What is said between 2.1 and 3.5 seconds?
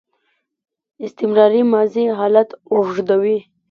حالت اوږدوي.